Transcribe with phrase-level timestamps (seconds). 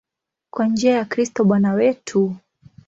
[0.51, 2.35] Kwa njia ya Kristo Bwana wetu.